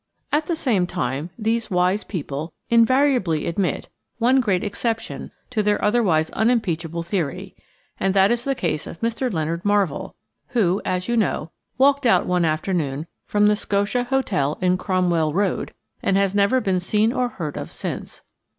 At 0.31 0.47
the 0.47 0.55
same 0.55 0.87
time 0.87 1.29
these 1.37 1.69
wise 1.69 2.03
people 2.03 2.53
invariably 2.71 3.45
admit 3.45 3.87
one 4.17 4.39
great 4.39 4.63
exception 4.63 5.29
to 5.51 5.61
their 5.61 5.79
otherwise 5.85 6.31
unimpeachable 6.31 7.03
theory, 7.03 7.55
and 7.99 8.15
that 8.15 8.31
is 8.31 8.43
the 8.43 8.55
case 8.55 8.87
of 8.87 8.99
Mr. 9.01 9.31
Leonard 9.31 9.63
Marvell, 9.63 10.15
who, 10.47 10.81
as 10.85 11.07
you 11.07 11.15
know, 11.15 11.51
walked 11.77 12.07
out 12.07 12.25
one 12.25 12.45
afternoon 12.45 13.05
from 13.27 13.45
the 13.45 13.55
Scotia 13.55 14.05
Hotel 14.05 14.57
in 14.59 14.75
Cromwell 14.75 15.33
Road 15.35 15.71
and 16.01 16.17
has 16.17 16.33
never 16.33 16.59
been 16.59 16.79
seen 16.79 17.13
or 17.13 17.27
heard 17.29 17.55
of 17.55 17.71
since. 17.71 18.23